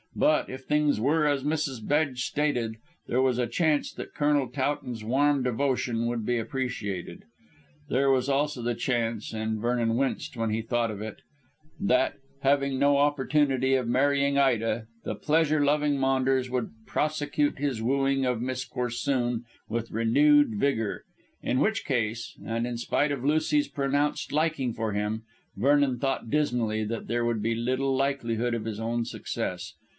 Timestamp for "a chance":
3.37-3.93